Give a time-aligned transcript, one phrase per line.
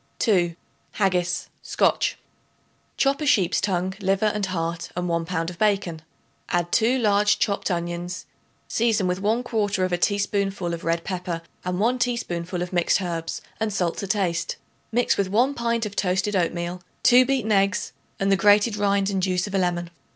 [0.17, 0.55] 2.
[0.93, 2.17] Haggis (SCOTCH).
[2.97, 6.01] Chop a sheep's tongue, liver and heart and 1 pound of bacon.
[6.49, 8.25] Add 2 large chopped onions;
[8.67, 13.99] season with 1/4 teaspoonful of red pepper and 1 teaspoonful of mixed herbs and salt
[13.99, 14.55] to taste.
[14.91, 19.21] Mix with 1 pint of toasted oatmeal, 2 beaten eggs and the grated rind and
[19.21, 19.91] juice of a lemon.